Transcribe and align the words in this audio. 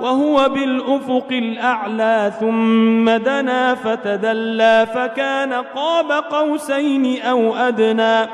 وهو 0.00 0.48
بالأفق 0.48 1.26
الأعلى 1.30 2.32
ثم 2.40 3.10
دنا 3.10 3.74
فتدلى 3.74 4.86
فكان 4.94 5.52
قاب 5.52 6.12
قوسين 6.12 7.22
أو 7.22 7.56
أدنى 7.56 8.26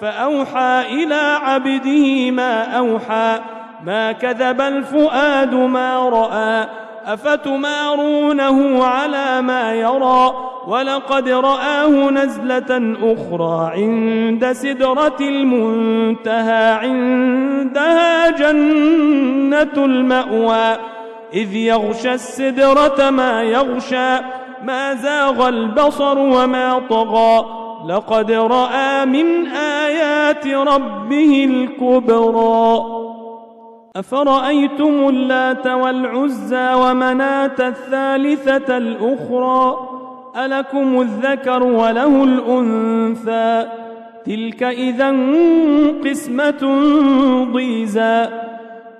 فأوحى 0.00 0.82
إلى 0.90 1.38
عبده 1.42 2.30
ما 2.30 2.78
أوحى 2.78 3.40
ما 3.84 4.12
كذب 4.12 4.60
الفؤاد 4.60 5.54
ما 5.54 6.08
رأى 6.08 6.66
أفتمارونه 7.06 8.84
على 8.84 9.42
ما 9.42 9.74
يرى 9.74 10.32
ولقد 10.66 11.28
رآه 11.28 12.10
نزلة 12.10 12.96
أخرى 13.02 13.70
عند 13.74 14.52
سدرة 14.52 15.16
المنتهى 15.20 16.72
عندها 16.72 18.30
جنة 18.30 19.84
المأوى. 19.84 20.91
إذ 21.34 21.54
يغشى 21.54 22.14
السدرة 22.14 23.10
ما 23.10 23.42
يغشى 23.42 24.18
ما 24.62 24.94
زاغ 24.94 25.48
البصر 25.48 26.18
وما 26.18 26.82
طغى. 26.90 27.44
لقد 27.88 28.32
رأى 28.32 29.04
من 29.04 29.46
آيات 29.56 30.46
ربه 30.46 31.44
الكبرى. 31.44 32.80
أفرأيتم 33.96 35.08
اللات 35.08 35.66
والعزى 35.66 36.74
ومناة 36.74 37.56
الثالثة 37.60 38.76
الأخرى؟ 38.76 39.76
ألكم 40.36 41.00
الذكر 41.00 41.62
وله 41.62 42.24
الأنثى. 42.24 43.66
تلك 44.26 44.62
إذا 44.62 45.10
قسمة 46.04 46.80
ضيزى. 47.52 48.51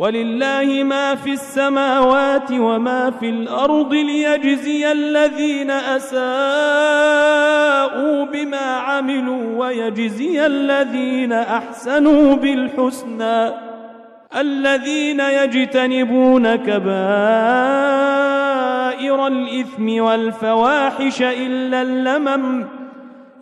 ولله 0.00 0.82
ما 0.84 1.14
في 1.14 1.32
السماوات 1.32 2.52
وما 2.52 3.10
في 3.10 3.28
الأرض 3.30 3.94
ليجزي 3.94 4.92
الذين 4.92 5.70
أساءوا 5.70 6.20
بما 8.24 8.76
عملوا 8.76 9.66
ويجزي 9.66 10.46
الذين 10.46 11.32
أحسنوا 11.32 12.36
بالحسنى 12.36 13.50
الذين 14.36 15.20
يجتنبون 15.20 16.56
كبائر 16.56 16.86
الإثم 19.26 20.02
والفواحش 20.02 21.22
إلا 21.22 21.82
اللمم 21.82 22.66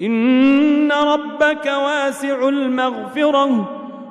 إن 0.02 0.92
ربك 0.92 1.66
واسع 1.66 2.48
المغفرة 2.48 3.77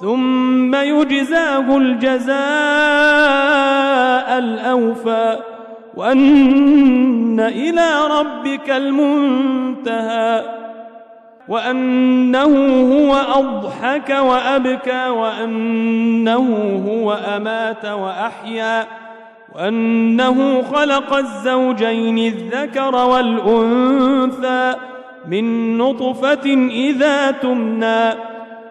ثم 0.00 0.74
يجزاه 0.74 1.76
الجزاء 1.76 2.36
الأوفى 4.38 5.38
وأن 5.96 7.40
إلى 7.40 7.90
ربك 8.10 8.70
المنتهى 8.70 10.42
وأنه 11.48 12.82
هو 12.92 13.14
أضحك 13.14 14.10
وأبكى 14.10 15.08
وأنه 15.08 16.80
هو 16.88 17.12
أمات 17.12 17.84
وأحيا 17.84 18.86
وأنه 19.54 20.62
خلق 20.62 21.14
الزوجين 21.14 22.18
الذكر 22.18 22.94
والأنثى 22.94 24.74
من 25.28 25.78
نطفة 25.78 26.68
إذا 26.70 27.30
تمنى 27.30 28.25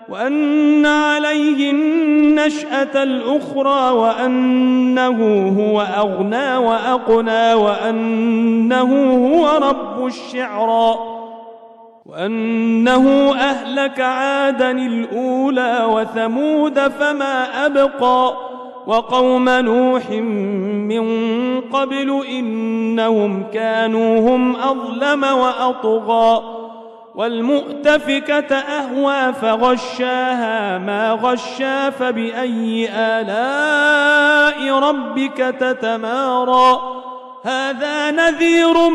وأن 0.10 0.86
عليه 0.86 1.72
النشأة 1.72 3.04
الأخرى 3.04 3.90
وأنه 3.90 5.48
هو 5.60 5.82
أغنى 5.82 6.58
وأقنى 6.58 7.54
وأنه 7.54 9.14
هو 9.28 9.58
رب 9.58 10.06
الشعرى 10.06 10.96
وأنه 12.06 13.36
أهلك 13.36 14.00
عادا 14.00 14.72
الأولى 14.72 15.88
وثمود 15.90 16.80
فما 16.80 17.66
أبقى 17.66 18.34
وقوم 18.88 19.50
نوح 19.50 20.10
من 20.90 21.06
قبل 21.62 22.26
إنهم 22.30 23.44
كانوا 23.54 24.20
هم 24.20 24.56
أظلم 24.56 25.24
وأطغى 25.24 26.55
والمؤتفكة 27.16 28.56
أهوى 28.56 29.34
فغشاها 29.34 30.78
ما 30.78 31.12
غشا 31.12 31.90
فبأي 31.90 32.90
آلاء 32.92 34.80
ربك 34.80 35.56
تتمارى. 35.60 36.80
هذا 37.44 38.12
نذير 38.12 38.90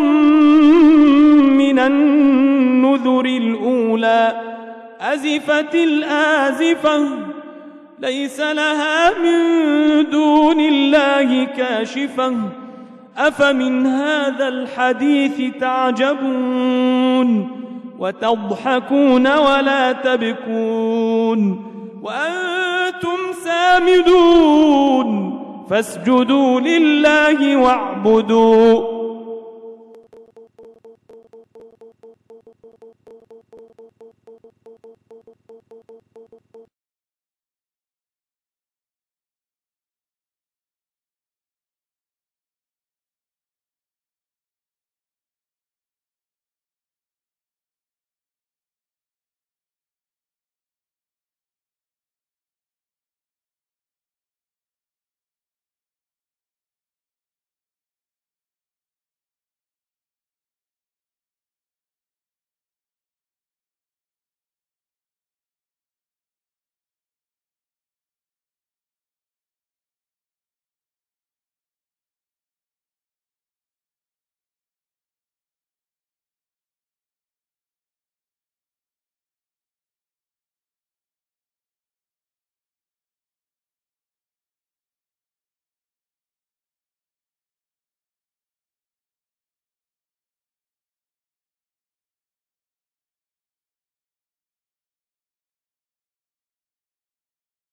من 1.54 1.78
النذر 1.78 3.24
الأولى. 3.24 4.40
أزفت 5.00 5.74
الآزفة 5.74 7.08
ليس 7.98 8.40
لها 8.40 9.10
من 9.18 10.10
دون 10.10 10.60
الله 10.60 11.44
كاشفة. 11.44 12.34
أفمن 13.18 13.86
هذا 13.86 14.48
الحديث 14.48 15.54
تعجبون؟ 15.60 17.59
وتضحكون 18.00 19.26
ولا 19.26 19.92
تبكون 19.92 21.64
وأنتم 22.02 23.18
سامدون 23.44 25.10
فاسجدوا 25.70 26.60
لله 26.60 27.56
واعبدوا 27.56 28.89